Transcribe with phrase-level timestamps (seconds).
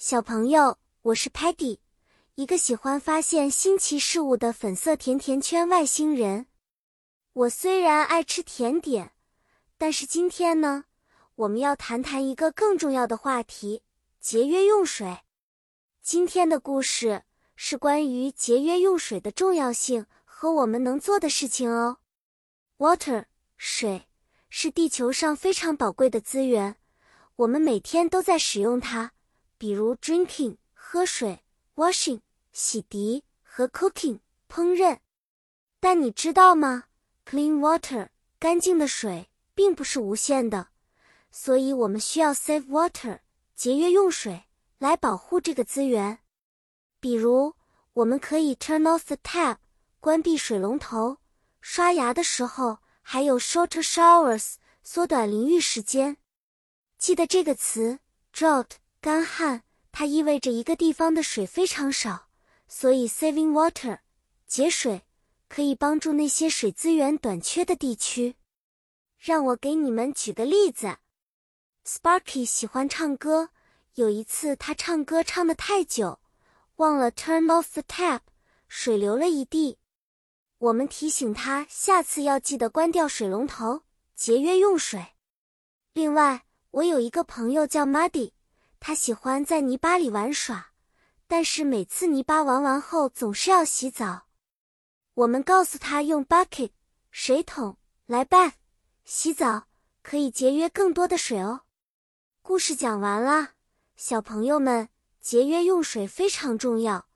[0.00, 1.80] 小朋友，我是 Patty，
[2.36, 6.46] 一个喜欢发现新奇事物的粉色甜甜圈外星人。
[7.32, 9.10] 我虽然爱吃甜点，
[9.76, 10.84] 但是今天呢，
[11.34, 13.82] 我们要谈谈一个更重要的话题——
[14.22, 15.18] 节约用水。
[16.00, 17.24] 今天的故事
[17.56, 21.96] 是关于节约用水的重要性和我们能做的事情哦。
[22.76, 23.24] Water，
[23.56, 24.06] 水
[24.48, 26.76] 是地球上非常宝贵的资源，
[27.34, 29.14] 我们每天都在使用它。
[29.58, 31.40] 比如 drinking 喝水
[31.74, 32.20] ，washing
[32.52, 35.00] 洗涤和 cooking 烹饪。
[35.80, 36.84] 但你知道吗
[37.26, 40.68] ？Clean water 干净的水并不是无限的，
[41.30, 43.18] 所以我们需要 save water
[43.54, 44.44] 节约用水
[44.78, 46.20] 来保护这个资源。
[47.00, 47.54] 比如，
[47.94, 49.58] 我们可以 turn off the tap
[50.00, 51.18] 关闭水龙头，
[51.60, 56.16] 刷牙的时候还有 shorter showers 缩短淋浴时间。
[56.96, 57.98] 记得这个词
[58.32, 58.78] drought。
[59.00, 59.62] 干旱，
[59.92, 62.28] 它意味着一个地方的水非常少，
[62.66, 64.00] 所以 saving water
[64.46, 65.02] 节水
[65.48, 68.34] 可以帮助那些水资源短缺的地区。
[69.16, 70.98] 让我给你们举个例子
[71.86, 73.50] ，Sparky 喜欢唱歌，
[73.94, 76.18] 有一次他唱歌唱得太久，
[76.76, 78.20] 忘了 turn off the tap，
[78.66, 79.78] 水流了一地。
[80.58, 83.84] 我们提醒他下次要记得关掉水龙头，
[84.16, 85.14] 节约用水。
[85.92, 88.32] 另外，我有一个朋友叫 Muddy。
[88.80, 90.72] 他喜欢在泥巴里玩耍，
[91.26, 94.26] 但是每次泥巴玩完后总是要洗澡。
[95.14, 96.70] 我们告诉他用 bucket
[97.10, 98.52] 水桶来 bat
[99.04, 99.66] 洗澡，
[100.02, 101.62] 可以节约更多的水哦。
[102.40, 103.50] 故事讲完了，
[103.96, 104.88] 小朋友们，
[105.20, 107.08] 节约用水非常重要，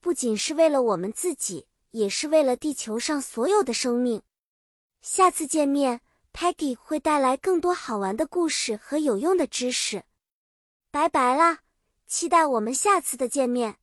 [0.00, 4.22] 不仅是为了我们自己，也是为了地球上所有的生命。
[5.02, 6.00] 下次见面
[6.32, 10.04] ，Peggy 会带来更多好玩的故事和有用的知识。
[10.92, 11.60] 拜拜啦！
[12.06, 13.81] 期待我们下次的见面。